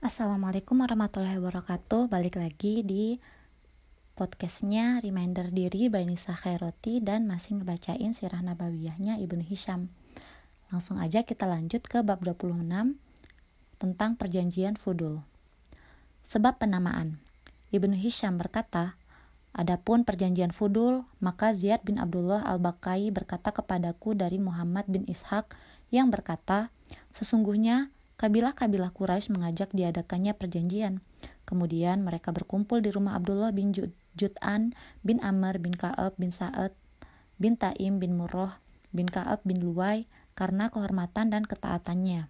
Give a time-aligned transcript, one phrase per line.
[0.00, 2.08] Assalamualaikum warahmatullahi wabarakatuh.
[2.08, 3.20] Balik lagi di
[4.16, 9.92] podcastnya Reminder Diri by Nisa Khairoti Dan masih ngebacain sirah nabawiyahnya Ibnu Hisham.
[10.72, 12.96] Langsung aja kita lanjut ke bab 26
[13.76, 15.20] Tentang perjanjian fudul.
[16.24, 17.20] Sebab penamaan.
[17.68, 18.96] Ibnu Hisham berkata
[19.52, 25.52] Adapun perjanjian fudul, maka Ziyad bin Abdullah al-Bakai berkata kepadaku dari Muhammad bin Ishaq
[25.92, 26.72] yang berkata,
[27.12, 31.00] Sesungguhnya kabilah-kabilah Quraisy mengajak diadakannya perjanjian.
[31.48, 33.72] Kemudian mereka berkumpul di rumah Abdullah bin
[34.12, 36.76] Jud'an bin Amr bin Ka'ab bin Sa'ad
[37.40, 38.52] bin Taim bin Murroh
[38.92, 40.04] bin Ka'ab bin Luwai
[40.36, 42.28] karena kehormatan dan ketaatannya.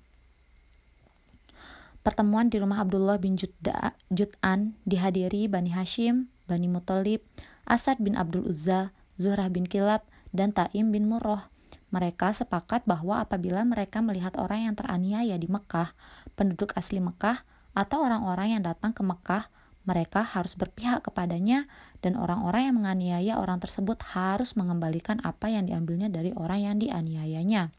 [2.00, 7.20] Pertemuan di rumah Abdullah bin Jud'an dihadiri Bani Hashim, Bani Muthalib,
[7.68, 10.00] Asad bin Abdul Uzza, Zuhrah bin Kilab,
[10.32, 11.44] dan Taim bin Murroh
[11.90, 15.90] mereka sepakat bahwa apabila mereka melihat orang yang teraniaya di Mekah,
[16.38, 17.42] penduduk asli Mekah,
[17.74, 19.46] atau orang-orang yang datang ke Mekah,
[19.88, 21.66] mereka harus berpihak kepadanya
[22.04, 27.72] dan orang-orang yang menganiaya orang tersebut harus mengembalikan apa yang diambilnya dari orang yang dianiayanya.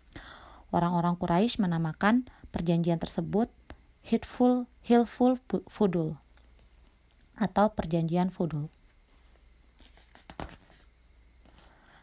[0.72, 3.52] Orang-orang Quraisy menamakan perjanjian tersebut
[4.02, 5.38] Hitful Hilful
[5.70, 6.18] Fudul
[7.38, 8.68] atau perjanjian Fudul.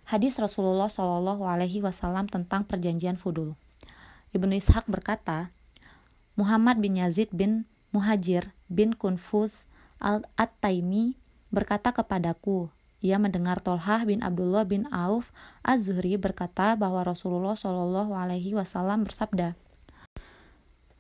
[0.09, 3.53] Hadis Rasulullah Shallallahu Alaihi Wasallam tentang perjanjian fudul.
[4.33, 5.53] Ibnu Ishaq berkata,
[6.33, 9.69] Muhammad bin Yazid bin Muhajir bin Kunfuz
[10.01, 11.13] al-At-Taimi
[11.53, 12.73] berkata kepadaku,
[13.05, 15.29] ia mendengar Tolhah bin Abdullah bin Auf
[15.61, 19.61] Az-Zuhri berkata bahwa Rasulullah Shallallahu Alaihi Wasallam bersabda,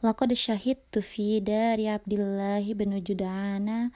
[0.04, 3.88] Laqad syahidtu fi dari Abdullah bin Judana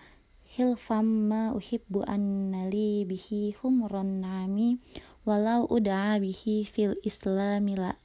[0.52, 4.76] hilfam ma uhibbu annali bihi humron nami
[5.24, 7.96] walau uda'a bihi fil islami la,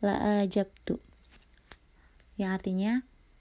[0.00, 0.96] la ajabtu.
[2.40, 2.92] Yang artinya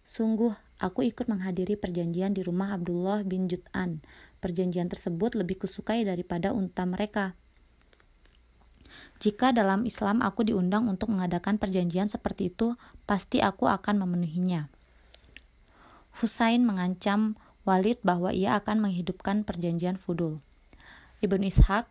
[0.04, 0.52] sungguh
[0.84, 4.04] aku ikut menghadiri perjanjian di rumah Abdullah bin Jut'an
[4.38, 7.34] perjanjian tersebut lebih kusukai daripada unta mereka.
[9.18, 12.78] Jika dalam Islam aku diundang untuk mengadakan perjanjian seperti itu,
[13.10, 14.70] pasti aku akan memenuhinya.
[16.22, 20.40] Husain mengancam Walid bahwa ia akan menghidupkan perjanjian Fudul.
[21.20, 21.84] Ibnu Ishaq,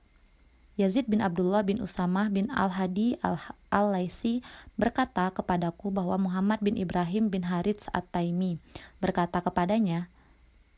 [0.80, 3.20] Yazid bin Abdullah bin Usamah bin Al-Hadi
[3.68, 4.40] Al-Laisi
[4.80, 8.56] berkata kepadaku bahwa Muhammad bin Ibrahim bin Harits At-Taimi
[9.00, 10.08] berkata kepadanya,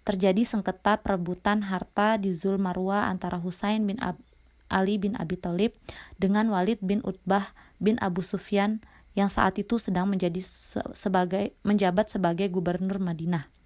[0.03, 4.17] terjadi sengketa perebutan harta di Zul Marwa antara Husain bin Ab
[4.73, 5.75] Ali bin Abi Thalib
[6.17, 8.81] dengan Walid bin Utbah bin Abu Sufyan
[9.17, 10.39] yang saat itu sedang menjadi
[10.95, 13.58] sebagai menjabat sebagai gubernur Madinah.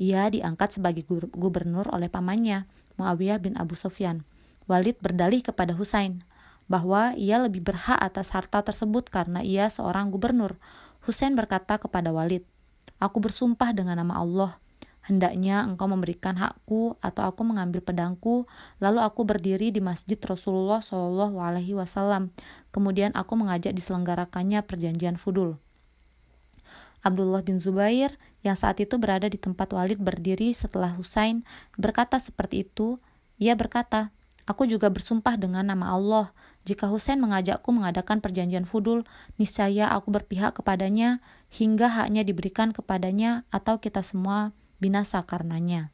[0.00, 1.04] Ia diangkat sebagai
[1.36, 2.64] gubernur oleh pamannya,
[2.96, 4.24] Muawiyah bin Abu Sufyan.
[4.64, 6.24] Walid berdalih kepada Husain
[6.70, 10.56] bahwa ia lebih berhak atas harta tersebut karena ia seorang gubernur.
[11.04, 12.46] Husain berkata kepada Walid,
[13.02, 14.52] Aku bersumpah dengan nama Allah,
[15.04, 18.46] hendaknya engkau memberikan hakku atau aku mengambil pedangku,
[18.78, 22.30] lalu aku berdiri di masjid Rasulullah Shallallahu Alaihi Wasallam.
[22.70, 25.58] Kemudian aku mengajak diselenggarakannya perjanjian Fudul.
[27.00, 31.44] Abdullah bin Zubair yang saat itu berada di tempat Walid berdiri setelah Husain
[31.76, 32.96] berkata seperti itu,
[33.36, 34.12] ia berkata,
[34.48, 36.34] Aku juga bersumpah dengan nama Allah,
[36.66, 39.06] jika Husain mengajakku mengadakan perjanjian fudul,
[39.40, 44.52] niscaya aku berpihak kepadanya hingga haknya diberikan kepadanya atau kita semua
[44.82, 45.92] binasa karenanya.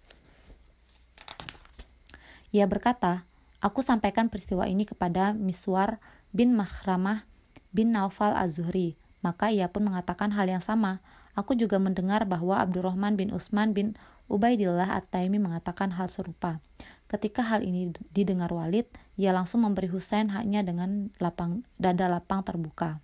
[2.54, 3.22] Ia berkata,
[3.60, 5.98] Aku sampaikan peristiwa ini kepada Miswar
[6.30, 7.24] bin Mahramah
[7.72, 11.02] bin Naufal Az-Zuhri, maka ia pun mengatakan hal yang sama.
[11.36, 13.92] Aku juga mendengar bahwa Abdurrahman bin Utsman bin
[14.32, 16.64] Ubaidillah At-Taimi mengatakan hal serupa.
[17.06, 22.98] Ketika hal ini didengar Walid, ia langsung memberi Husain haknya dengan lapang, dada lapang terbuka.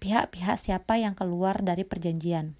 [0.00, 2.56] Pihak-pihak siapa yang keluar dari perjanjian?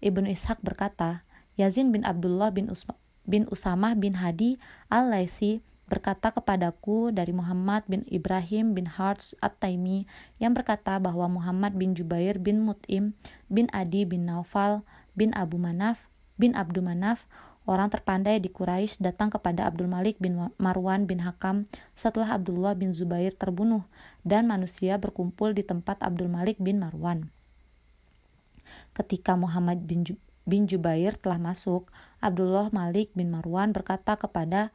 [0.00, 1.22] Ibnu Ishaq berkata,
[1.60, 2.96] Yazin bin Abdullah bin, Usma,
[3.28, 4.56] bin Usamah bin Hadi
[4.88, 10.04] al-Laisi berkata kepadaku dari Muhammad bin Ibrahim bin Harz At-Taimi
[10.36, 13.16] yang berkata bahwa Muhammad bin Jubair bin Mut'im
[13.48, 14.84] bin Adi bin Naufal
[15.16, 17.24] bin Abu Manaf bin Abdul Manaf
[17.68, 22.96] orang terpandai di Quraisy datang kepada Abdul Malik bin Marwan bin Hakam setelah Abdullah bin
[22.96, 23.84] Zubair terbunuh
[24.24, 27.28] dan manusia berkumpul di tempat Abdul Malik bin Marwan.
[28.96, 31.92] Ketika Muhammad bin, Jubair telah masuk,
[32.24, 34.72] Abdullah Malik bin Marwan berkata kepada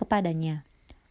[0.00, 0.64] kepadanya,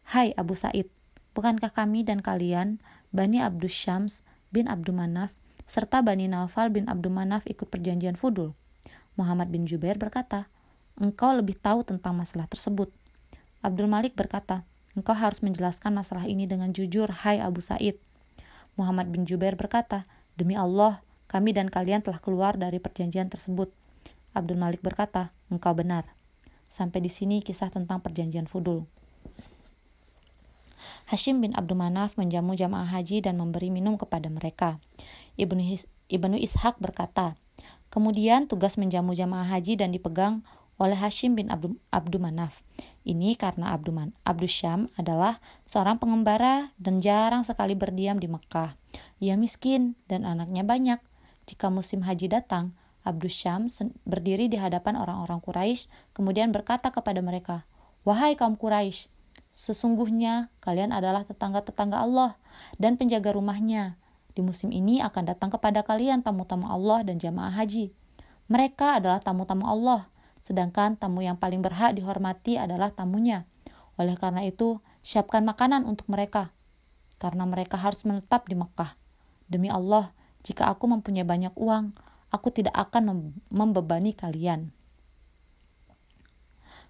[0.10, 0.90] Hai Abu Said,
[1.38, 2.82] bukankah kami dan kalian,
[3.14, 5.30] Bani Abdus Syams bin Abdul Manaf,
[5.70, 8.58] serta Bani Nawfal bin Abdul Manaf ikut perjanjian Fudul?
[9.14, 10.50] Muhammad bin Jubair berkata,
[10.98, 12.90] Engkau lebih tahu tentang masalah tersebut.
[13.62, 14.66] Abdul Malik berkata,
[14.98, 18.02] Engkau harus menjelaskan masalah ini dengan jujur, hai Abu Said.
[18.74, 23.70] Muhammad bin Jubair berkata, Demi Allah, kami dan kalian telah keluar dari perjanjian tersebut.
[24.34, 26.10] Abdul Malik berkata, engkau benar.
[26.69, 28.86] Sampai di sini kisah tentang perjanjian Fudul.
[31.10, 34.77] Hashim bin Abdul Manaf menjamu jamaah haji dan memberi minum kepada mereka.
[35.42, 37.33] Ibnu, His, Ibnu Ishaq berkata,
[37.89, 40.45] kemudian tugas menjamu jamaah haji dan dipegang
[40.80, 42.62] oleh Hashim bin Abdul, Abdul Manaf.
[43.04, 48.77] Ini karena Abdul, Man, Abdul Syam adalah seorang pengembara dan jarang sekali berdiam di Mekah.
[49.18, 51.01] Ia miskin dan anaknya banyak.
[51.50, 52.77] Jika musim haji datang,
[53.10, 53.66] Abdul Syam
[54.06, 57.66] berdiri di hadapan orang-orang Quraisy, kemudian berkata kepada mereka,
[58.06, 59.10] "Wahai kaum Quraisy,
[59.60, 62.40] Sesungguhnya kalian adalah tetangga-tetangga Allah
[62.80, 64.00] dan penjaga rumahnya.
[64.32, 67.92] Di musim ini akan datang kepada kalian tamu-tamu Allah dan jamaah haji.
[68.48, 70.08] Mereka adalah tamu-tamu Allah,
[70.48, 73.44] sedangkan tamu yang paling berhak dihormati adalah tamunya.
[74.00, 76.56] Oleh karena itu, siapkan makanan untuk mereka,
[77.20, 78.96] karena mereka harus menetap di Mekah.
[79.52, 80.16] Demi Allah,
[80.48, 81.92] jika aku mempunyai banyak uang,
[82.30, 84.74] aku tidak akan membebani kalian.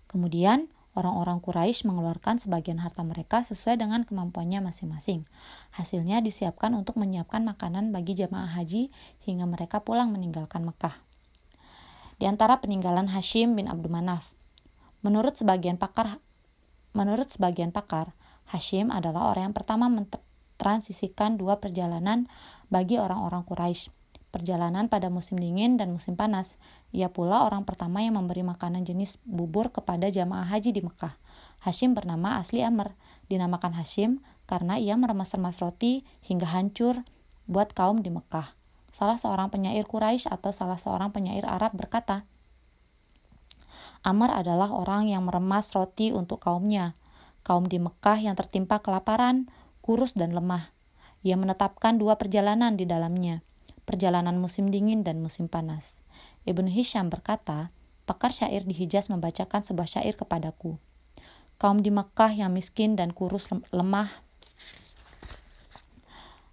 [0.09, 5.24] Kemudian, Orang-orang Quraisy mengeluarkan sebagian harta mereka sesuai dengan kemampuannya masing-masing.
[5.71, 8.89] Hasilnya disiapkan untuk menyiapkan makanan bagi jamaah haji
[9.24, 10.97] hingga mereka pulang meninggalkan Mekah.
[12.18, 14.27] Di antara peninggalan Hashim bin Abdul Manaf,
[15.06, 16.19] menurut sebagian pakar
[16.91, 18.12] menurut sebagian pakar,
[18.50, 22.25] Hashim adalah orang yang pertama mentransisikan dua perjalanan
[22.68, 23.99] bagi orang-orang Quraisy
[24.29, 26.61] perjalanan pada musim dingin dan musim panas.
[26.93, 31.17] Ia pula orang pertama yang memberi makanan jenis bubur kepada jamaah haji di Mekah.
[31.59, 32.95] Hashim bernama asli Amr,
[33.27, 37.03] dinamakan Hashim karena ia meremas-remas roti hingga hancur
[37.49, 38.55] buat kaum di Mekah.
[38.95, 42.23] Salah seorang penyair Quraisy atau salah seorang penyair Arab berkata,
[43.99, 46.95] Amr adalah orang yang meremas roti untuk kaumnya,
[47.43, 49.51] kaum di Mekah yang tertimpa kelaparan,
[49.83, 50.71] kurus dan lemah.
[51.27, 53.43] Ia menetapkan dua perjalanan di dalamnya
[53.89, 55.97] perjalanan musim dingin dan musim panas.
[56.45, 57.74] Ibnu Hisham berkata,
[58.06, 60.77] pakar syair di Hijaz membacakan sebuah syair kepadaku.
[61.57, 64.13] Kaum di Mekah yang miskin dan kurus lemah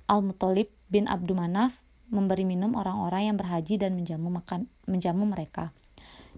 [0.09, 1.77] Al-Muttalib bin Abdul Manaf
[2.09, 5.75] memberi minum orang-orang yang berhaji dan menjamu makan menjamu mereka.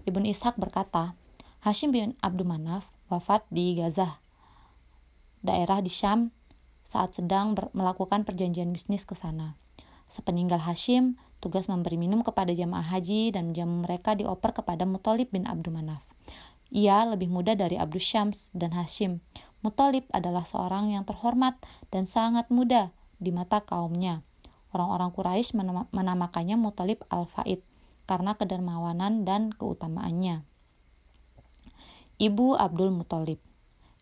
[0.03, 1.13] Ibnu Ishaq berkata,
[1.61, 4.17] Hashim bin Abdul Manaf wafat di Gaza,
[5.45, 6.33] daerah di Syam
[6.81, 9.53] saat sedang melakukan perjanjian bisnis ke sana.
[10.09, 15.45] Sepeninggal Hashim, tugas memberi minum kepada jamaah haji dan menjamu mereka dioper kepada Muthalib bin
[15.45, 16.01] Abdul Manaf.
[16.73, 19.21] Ia lebih muda dari Abdul Syams dan Hashim.
[19.61, 21.61] Muthalib adalah seorang yang terhormat
[21.93, 22.89] dan sangat muda
[23.21, 24.25] di mata kaumnya.
[24.73, 25.53] Orang-orang Quraisy
[25.93, 27.61] menamakannya Muthalib al-Faid
[28.09, 30.41] karena kedermawanan dan keutamaannya.
[32.17, 33.39] Ibu Abdul Muthalib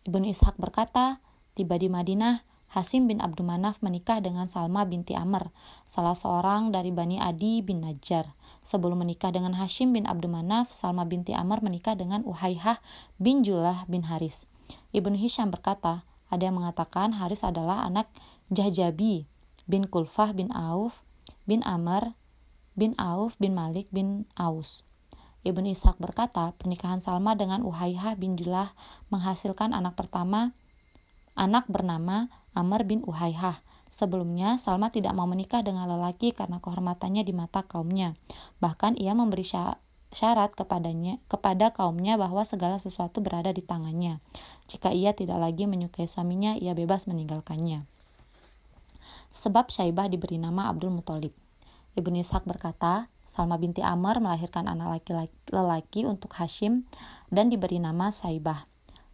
[0.08, 1.20] Ibnu Ishaq berkata,
[1.52, 5.48] tiba di Madinah, Hasim bin Abdul Manaf menikah dengan Salma binti Amr,
[5.88, 8.28] salah seorang dari Bani Adi bin Najjar.
[8.68, 12.76] Sebelum menikah dengan Hashim bin Abdul Manaf, Salma binti Amr menikah dengan Uhaihah
[13.16, 14.44] bin Julah bin Haris.
[14.92, 18.12] Ibnu Hisham berkata, ada yang mengatakan Haris adalah anak
[18.52, 19.24] Jahjabi
[19.64, 21.00] bin Kulfah bin Auf
[21.48, 22.12] bin Amr
[22.76, 24.84] bin Auf bin Malik bin Aus.
[25.48, 28.76] Ibnu Ishaq berkata, pernikahan Salma dengan Uhaihah bin Julah
[29.08, 30.52] menghasilkan anak pertama,
[31.38, 32.26] anak bernama
[32.58, 33.62] Amr bin Uhaihah.
[33.94, 38.18] Sebelumnya, Salma tidak mau menikah dengan lelaki karena kehormatannya di mata kaumnya.
[38.62, 39.42] Bahkan ia memberi
[40.14, 44.22] syarat kepadanya kepada kaumnya bahwa segala sesuatu berada di tangannya.
[44.70, 47.86] Jika ia tidak lagi menyukai suaminya, ia bebas meninggalkannya.
[49.34, 51.34] Sebab Syaibah diberi nama Abdul Muthalib.
[51.98, 56.86] Ibnu Ishaq berkata, Salma binti Amr melahirkan anak laki-laki lelaki untuk Hashim
[57.30, 58.66] dan diberi nama Saibah.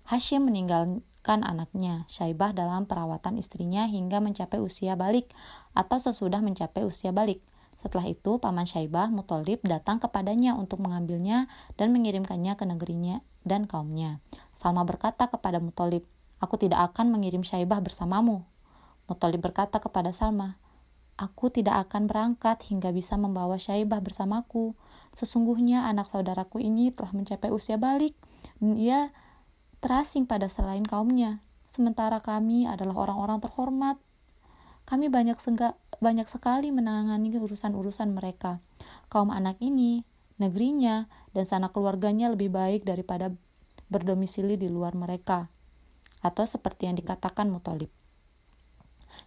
[0.08, 5.32] Hashim meninggal kan anaknya, Syaibah dalam perawatan istrinya hingga mencapai usia balik
[5.72, 7.40] atau sesudah mencapai usia balik.
[7.80, 11.48] Setelah itu, paman Syaibah Mutolib datang kepadanya untuk mengambilnya
[11.80, 14.20] dan mengirimkannya ke negerinya dan kaumnya.
[14.52, 16.04] Salma berkata kepada Mutolib,
[16.44, 18.44] Aku tidak akan mengirim Syaibah bersamamu.
[19.08, 20.60] Mutolib berkata kepada Salma,
[21.16, 24.76] Aku tidak akan berangkat hingga bisa membawa Syaibah bersamaku.
[25.14, 28.18] Sesungguhnya anak saudaraku ini telah mencapai usia balik,
[28.58, 29.14] dan ia
[29.84, 31.44] terasing pada selain kaumnya,
[31.76, 34.00] sementara kami adalah orang-orang terhormat.
[34.88, 38.64] Kami banyak sengga, banyak sekali menangani urusan-urusan mereka.
[39.12, 40.08] Kaum anak ini,
[40.40, 41.04] negerinya,
[41.36, 43.28] dan sanak keluarganya lebih baik daripada
[43.92, 45.52] berdomisili di luar mereka.
[46.24, 47.92] Atau seperti yang dikatakan Mutolib.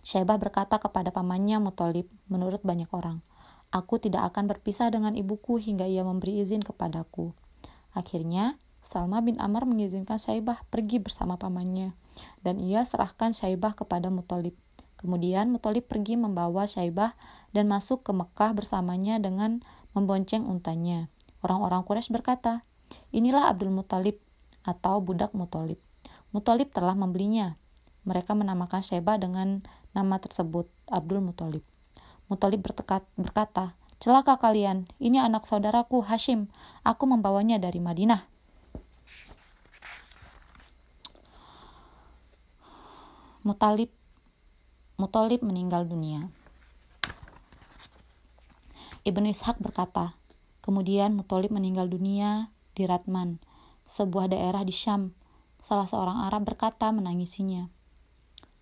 [0.01, 3.21] Syaibah berkata kepada pamannya Mutolib, menurut banyak orang,
[3.69, 7.35] Aku tidak akan berpisah dengan ibuku hingga ia memberi izin kepadaku.
[7.91, 8.55] Akhirnya,
[8.87, 11.91] Salma bin Amr mengizinkan Syaibah pergi bersama pamannya,
[12.39, 14.55] dan ia serahkan Syaibah kepada Muthalib.
[14.95, 17.11] Kemudian Muthalib pergi membawa Syaibah
[17.51, 19.59] dan masuk ke Mekah bersamanya dengan
[19.91, 21.11] membonceng untanya.
[21.43, 22.63] Orang-orang Quraisy berkata,
[23.11, 24.23] Inilah Abdul Muthalib
[24.63, 25.77] atau budak Muthalib.
[26.31, 27.59] Muthalib telah membelinya.
[28.07, 31.61] Mereka menamakan Sheba dengan nama tersebut, Abdul Muthalib.
[32.31, 32.63] Muthalib
[33.19, 36.47] berkata, Celaka kalian, ini anak saudaraku Hashim.
[36.87, 38.36] Aku membawanya dari Madinah.
[43.47, 43.87] Mutalib
[44.99, 46.27] Muthalib meninggal dunia.
[49.07, 50.19] Ibnu Ishaq berkata,
[50.59, 53.39] kemudian Muthalib meninggal dunia di Ratman,
[53.87, 55.15] sebuah daerah di Syam.
[55.63, 57.71] Salah seorang Arab berkata menangisinya.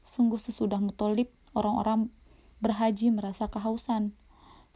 [0.05, 2.13] Sungguh sesudah Muthalib, orang-orang
[2.61, 4.13] berhaji merasa kehausan.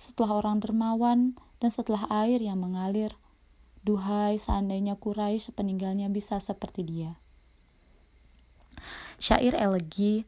[0.02, 3.14] Setelah orang dermawan dan setelah air yang mengalir,
[3.86, 7.14] duhai seandainya Quraisy sepeninggalnya bisa seperti dia.
[9.20, 10.24] Syair elegi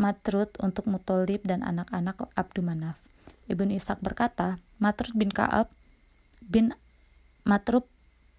[0.00, 2.96] Matrud untuk Muthalib dan anak-anak Abdul Manaf.
[3.50, 5.68] Ibnu Ishaq berkata, Matrud bin Ka'ab
[6.40, 6.72] bin
[7.44, 7.84] Matrud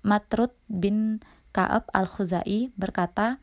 [0.02, 1.22] Matrud bin
[1.54, 3.38] Ka'ab al-Khuzai berkata,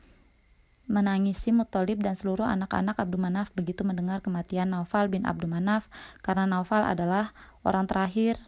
[0.89, 5.87] menangisi Muthalib dan seluruh anak-anak Abdul Manaf begitu mendengar kematian Naufal bin Abdul Manaf
[6.25, 8.41] karena Naufal adalah orang terakhir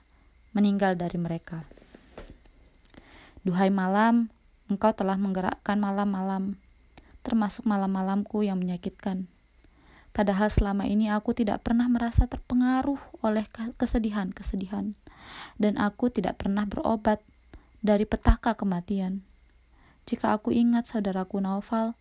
[0.56, 1.62] meninggal dari mereka.
[3.44, 4.32] Duhai malam,
[4.72, 6.56] engkau telah menggerakkan malam-malam,
[7.30, 9.30] termasuk malam-malamku yang menyakitkan.
[10.10, 13.46] Padahal selama ini aku tidak pernah merasa terpengaruh oleh
[13.78, 14.98] kesedihan-kesedihan,
[15.62, 17.22] dan aku tidak pernah berobat
[17.78, 19.22] dari petaka kematian.
[20.10, 21.94] Jika aku ingat saudaraku Naufal,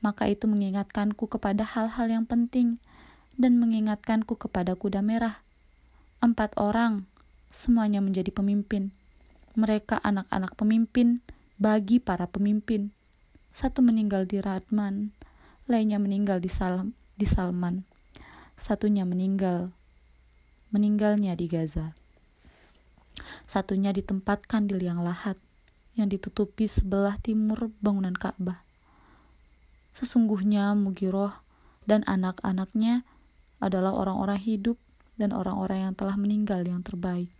[0.00, 2.80] maka itu mengingatkanku kepada hal-hal yang penting
[3.36, 5.44] dan mengingatkanku kepada kuda merah.
[6.24, 7.04] Empat orang,
[7.52, 8.96] semuanya menjadi pemimpin.
[9.52, 11.20] Mereka anak-anak pemimpin
[11.60, 12.96] bagi para pemimpin.
[13.54, 15.14] Satu meninggal di Radman,
[15.70, 17.86] lainnya meninggal di Salam di Salman.
[18.58, 19.70] Satunya meninggal,
[20.74, 21.94] meninggalnya di Gaza.
[23.46, 25.38] Satunya ditempatkan di liang lahat
[25.94, 28.58] yang ditutupi sebelah timur bangunan Ka'bah.
[29.94, 31.30] Sesungguhnya Mugiroh
[31.86, 33.06] dan anak-anaknya
[33.62, 34.82] adalah orang-orang hidup
[35.14, 37.30] dan orang-orang yang telah meninggal yang terbaik.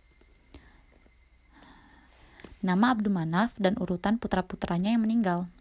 [2.63, 5.51] Nama Abdul Manaf dan urutan putra-putranya yang meninggal.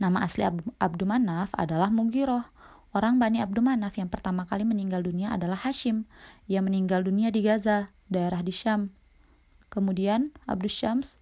[0.00, 0.48] Nama asli
[0.80, 2.48] Abdul Manaf adalah Mugiroh.
[2.96, 6.08] Orang Bani Abdul Manaf yang pertama kali meninggal dunia adalah Hashim.
[6.48, 8.88] Ia meninggal dunia di Gaza, daerah di Syam.
[9.68, 11.20] Kemudian Abdul Syams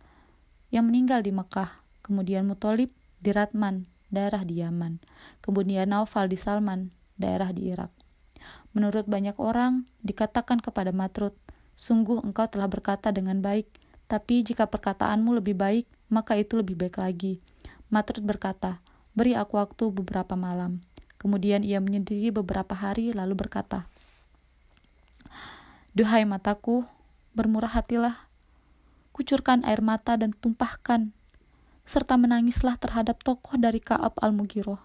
[0.71, 1.83] yang meninggal di Mekah.
[2.07, 5.03] Kemudian Mutolib di Ratman, daerah di Yaman.
[5.43, 7.91] Kemudian Naufal di Salman, daerah di Irak.
[8.79, 11.35] Menurut banyak orang, dikatakan kepada Matrud,
[11.79, 13.71] Sungguh engkau telah berkata dengan baik,
[14.11, 17.39] tapi jika perkataanmu lebih baik, maka itu lebih baik lagi.
[17.89, 18.85] Matrud berkata,
[19.17, 20.85] beri aku waktu beberapa malam.
[21.19, 23.89] Kemudian ia menyendiri beberapa hari lalu berkata,
[25.97, 26.87] Duhai mataku,
[27.35, 28.29] bermurah hatilah.
[29.11, 31.11] Kucurkan air mata dan tumpahkan,
[31.89, 34.79] serta menangislah terhadap tokoh dari Kaab al-Mugiroh.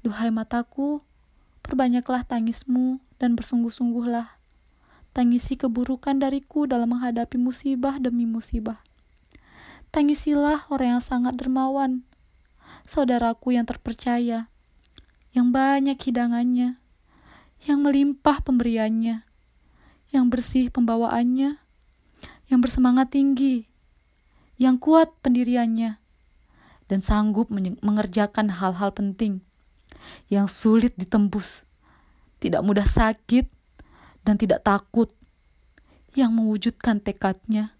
[0.00, 1.04] Duhai mataku,
[1.66, 4.30] perbanyaklah tangismu dan bersungguh-sungguhlah.
[5.10, 8.80] Tangisi keburukan dariku dalam menghadapi musibah demi musibah.
[9.96, 12.04] Tangisilah orang yang sangat dermawan,
[12.84, 14.52] saudaraku yang terpercaya,
[15.32, 16.76] yang banyak hidangannya,
[17.64, 19.24] yang melimpah pemberiannya,
[20.12, 21.56] yang bersih pembawaannya,
[22.52, 23.72] yang bersemangat tinggi,
[24.60, 25.96] yang kuat pendiriannya,
[26.92, 27.48] dan sanggup
[27.80, 29.40] mengerjakan hal-hal penting
[30.28, 31.64] yang sulit ditembus,
[32.36, 33.48] tidak mudah sakit,
[34.28, 35.08] dan tidak takut,
[36.12, 37.75] yang mewujudkan tekadnya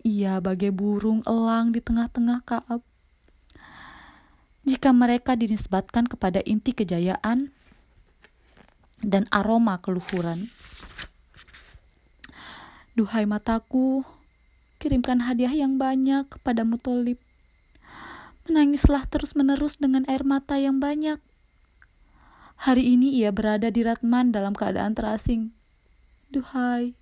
[0.00, 2.80] ia bagai burung elang di tengah-tengah Kaab.
[4.64, 7.52] Jika mereka dinisbatkan kepada inti kejayaan
[9.00, 10.52] dan aroma keluhuran.
[12.92, 14.04] Duhai mataku,
[14.76, 17.16] kirimkan hadiah yang banyak kepada Mutolib.
[18.44, 21.16] Menangislah terus-menerus dengan air mata yang banyak.
[22.60, 25.56] Hari ini ia berada di Ratman dalam keadaan terasing.
[26.28, 26.92] Duhai,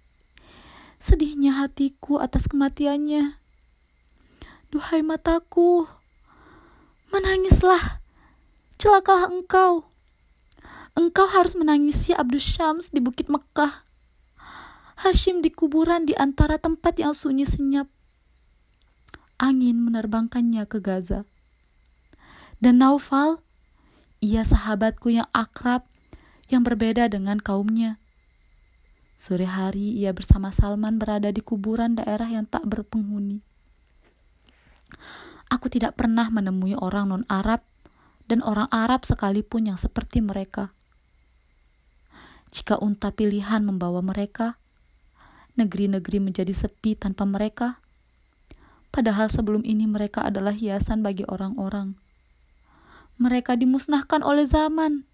[0.98, 3.38] sedihnya hatiku atas kematiannya.
[4.68, 5.88] Duhai mataku,
[7.14, 8.02] menangislah,
[8.76, 9.88] celakalah engkau.
[10.98, 13.86] Engkau harus menangisi Abdul Syams di Bukit Mekah.
[14.98, 17.86] Hashim di kuburan di antara tempat yang sunyi senyap.
[19.38, 21.22] Angin menerbangkannya ke Gaza.
[22.58, 23.38] Dan Naufal,
[24.18, 25.86] ia sahabatku yang akrab,
[26.50, 28.02] yang berbeda dengan kaumnya
[29.18, 33.42] Sore hari ia bersama Salman berada di kuburan daerah yang tak berpenghuni.
[35.50, 37.66] Aku tidak pernah menemui orang non-Arab
[38.30, 40.70] dan orang Arab sekalipun yang seperti mereka.
[42.54, 44.54] Jika unta pilihan membawa mereka,
[45.58, 47.82] negeri-negeri menjadi sepi tanpa mereka.
[48.94, 51.98] Padahal sebelum ini mereka adalah hiasan bagi orang-orang.
[53.18, 55.07] Mereka dimusnahkan oleh zaman.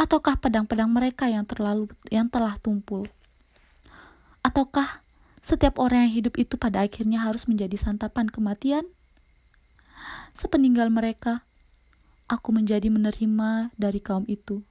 [0.00, 3.04] Ataukah pedang-pedang mereka yang terlalu yang telah tumpul?
[4.40, 5.04] Ataukah
[5.44, 8.88] setiap orang yang hidup itu pada akhirnya harus menjadi santapan kematian?
[10.32, 11.44] Sepeninggal mereka,
[12.32, 14.64] aku menjadi menerima dari kaum itu.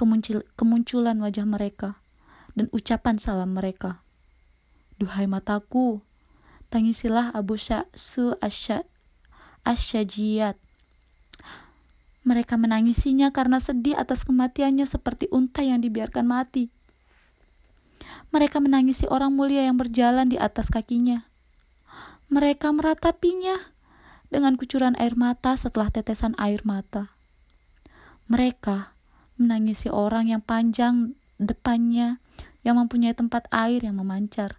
[0.00, 2.00] Kemuncul, kemunculan wajah mereka
[2.56, 4.00] dan ucapan salam mereka.
[4.96, 6.00] Duhai mataku,
[6.72, 8.40] tangisilah Abu Sya'su
[9.68, 10.56] asyajiyat.
[12.22, 16.70] Mereka menangisinya karena sedih atas kematiannya seperti unta yang dibiarkan mati.
[18.30, 21.26] Mereka menangisi orang mulia yang berjalan di atas kakinya.
[22.32, 23.58] Mereka meratapinya
[24.32, 27.12] dengan kucuran air mata setelah tetesan air mata.
[28.32, 28.96] Mereka
[29.36, 32.22] menangisi orang yang panjang depannya
[32.62, 34.56] yang mempunyai tempat air yang memancar,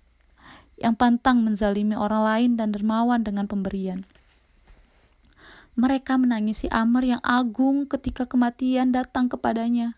[0.78, 4.04] yang pantang menzalimi orang lain dan dermawan dengan pemberian.
[5.74, 9.98] Mereka menangisi Amr yang agung ketika kematian datang kepadanya,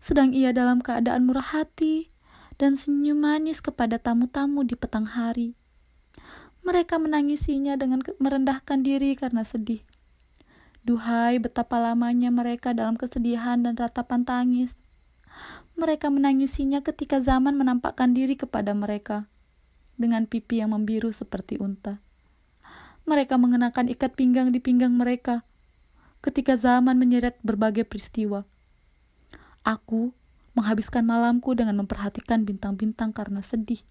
[0.00, 2.08] sedang ia dalam keadaan murah hati
[2.56, 5.52] dan senyum manis kepada tamu-tamu di petang hari.
[6.64, 9.84] Mereka menangisinya dengan merendahkan diri karena sedih.
[10.84, 14.76] Duhai, betapa lamanya mereka dalam kesedihan dan ratapan tangis.
[15.80, 19.28] Mereka menangisinya ketika zaman menampakkan diri kepada mereka
[19.96, 22.03] dengan pipi yang membiru seperti unta.
[23.04, 25.44] Mereka mengenakan ikat pinggang di pinggang mereka
[26.24, 28.48] ketika zaman menyeret berbagai peristiwa.
[29.60, 30.16] Aku
[30.56, 33.84] menghabiskan malamku dengan memperhatikan bintang-bintang karena sedih.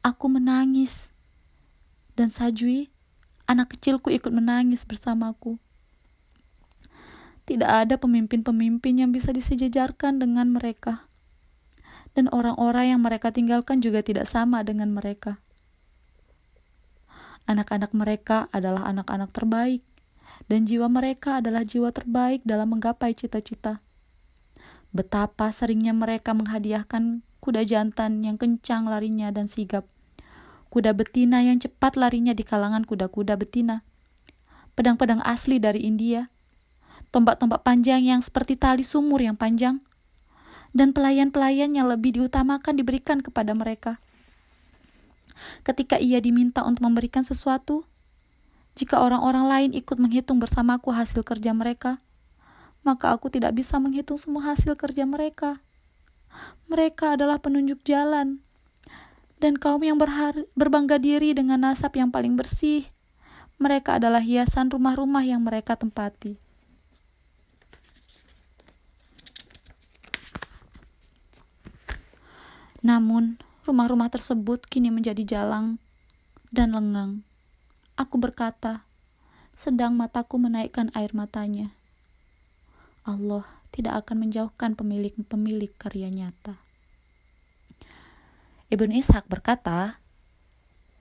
[0.00, 1.08] Aku menangis.
[2.14, 2.94] Dan Sajui,
[3.44, 5.58] anak kecilku ikut menangis bersamaku.
[7.44, 11.04] Tidak ada pemimpin-pemimpin yang bisa disejajarkan dengan mereka.
[12.16, 15.43] Dan orang-orang yang mereka tinggalkan juga tidak sama dengan mereka.
[17.44, 19.84] Anak-anak mereka adalah anak-anak terbaik,
[20.48, 23.80] dan jiwa mereka adalah jiwa terbaik dalam menggapai cita-cita.
[24.94, 29.84] Betapa seringnya mereka menghadiahkan kuda jantan yang kencang larinya dan sigap
[30.74, 33.86] kuda betina yang cepat larinya di kalangan kuda-kuda betina,
[34.74, 36.26] pedang-pedang asli dari India,
[37.14, 39.78] tombak-tombak panjang yang seperti tali sumur yang panjang,
[40.74, 44.02] dan pelayan-pelayan yang lebih diutamakan diberikan kepada mereka.
[45.66, 47.84] Ketika ia diminta untuk memberikan sesuatu,
[48.74, 52.02] jika orang-orang lain ikut menghitung bersamaku hasil kerja mereka,
[52.82, 55.62] maka aku tidak bisa menghitung semua hasil kerja mereka.
[56.66, 58.42] Mereka adalah penunjuk jalan,
[59.38, 60.00] dan kaum yang
[60.56, 62.88] berbangga diri dengan nasab yang paling bersih.
[63.60, 66.40] Mereka adalah hiasan rumah-rumah yang mereka tempati.
[72.82, 75.80] Namun, rumah-rumah tersebut kini menjadi jalang
[76.52, 77.24] dan lengang.
[77.96, 78.84] Aku berkata,
[79.56, 81.72] sedang mataku menaikkan air matanya.
[83.04, 86.56] Allah tidak akan menjauhkan pemilik-pemilik karya nyata.
[88.72, 90.00] Ibn Ishaq berkata,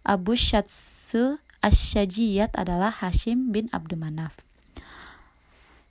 [0.04, 4.36] Abu Syatsu Asyajiyat adalah Hashim bin Abdul Manaf.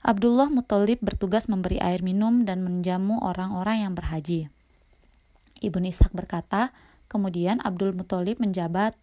[0.05, 4.53] Abdullah Muthalib bertugas memberi air minum dan menjamu orang-orang yang berhaji.
[5.63, 6.75] Ibnu Ishaq berkata,
[7.07, 8.99] kemudian Abdul Muthalib menjabat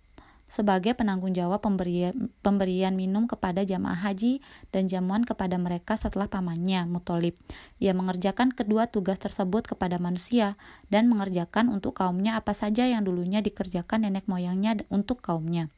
[0.51, 4.43] sebagai penanggung jawab pemberian, pemberian minum kepada jamaah haji
[4.75, 7.39] dan jamuan kepada mereka setelah pamannya, Mutolib.
[7.79, 10.59] Ia mengerjakan kedua tugas tersebut kepada manusia
[10.91, 15.71] dan mengerjakan untuk kaumnya apa saja yang dulunya dikerjakan nenek moyangnya untuk kaumnya.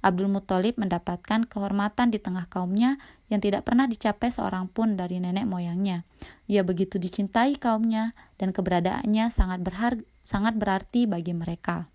[0.00, 5.46] Abdul Muthalib mendapatkan kehormatan di tengah kaumnya yang tidak pernah dicapai seorang pun dari nenek
[5.46, 6.02] moyangnya.
[6.50, 11.86] Ia begitu dicintai kaumnya dan keberadaannya sangat berharga, sangat berarti bagi mereka.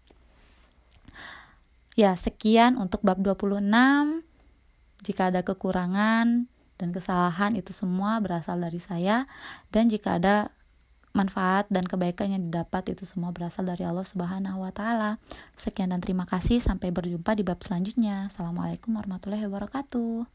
[1.99, 3.63] Ya, sekian untuk bab 26.
[5.03, 9.29] Jika ada kekurangan dan kesalahan itu semua berasal dari saya
[9.71, 10.51] dan jika ada
[11.15, 15.23] manfaat dan kebaikan yang didapat itu semua berasal dari Allah Subhanahu wa taala.
[15.55, 18.27] Sekian dan terima kasih sampai berjumpa di bab selanjutnya.
[18.27, 20.27] Assalamualaikum warahmatullahi wabarakatuh.